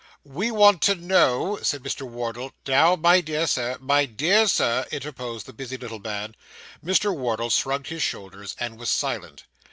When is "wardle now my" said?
2.09-3.21